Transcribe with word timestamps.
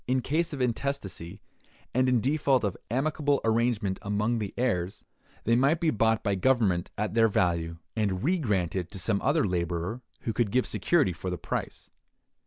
In 0.07 0.21
case 0.21 0.51
of 0.51 0.61
intestacy, 0.61 1.41
and 1.93 2.09
in 2.09 2.21
default 2.21 2.63
of 2.63 2.75
amicable 2.89 3.39
arrangement 3.45 3.99
among 4.01 4.39
the 4.39 4.51
heirs, 4.57 5.05
they 5.43 5.55
might 5.55 5.79
be 5.79 5.91
bought 5.91 6.23
by 6.23 6.33
government 6.33 6.89
at 6.97 7.13
their 7.13 7.27
value, 7.27 7.77
and 7.95 8.23
re 8.23 8.39
granted 8.39 8.89
to 8.89 8.97
some 8.97 9.21
other 9.21 9.45
laborer 9.45 10.01
who 10.21 10.33
could 10.33 10.49
give 10.49 10.65
security 10.65 11.13
for 11.13 11.29
the 11.29 11.37
price. 11.37 11.91